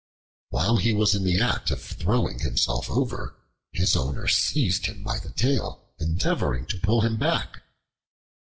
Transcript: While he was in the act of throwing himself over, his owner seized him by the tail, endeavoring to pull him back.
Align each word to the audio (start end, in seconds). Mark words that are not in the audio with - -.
While 0.49 0.77
he 0.77 0.93
was 0.93 1.13
in 1.13 1.23
the 1.23 1.39
act 1.39 1.69
of 1.69 1.79
throwing 1.79 2.39
himself 2.39 2.89
over, 2.89 3.35
his 3.71 3.95
owner 3.95 4.27
seized 4.27 4.87
him 4.87 5.03
by 5.03 5.19
the 5.19 5.29
tail, 5.29 5.93
endeavoring 5.99 6.65
to 6.69 6.79
pull 6.79 7.01
him 7.01 7.17
back. 7.19 7.61